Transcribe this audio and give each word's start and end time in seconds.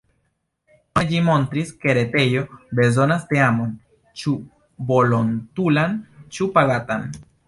Krome 0.93 1.01
ĝi 1.09 1.17
montris, 1.25 1.73
ke 1.83 1.93
retejo 1.97 2.41
bezonas 2.79 3.27
teamon, 3.33 3.75
ĉu 4.21 4.33
volontulan 4.93 5.95
ĉu 6.39 6.49
pagatan. 6.57 7.07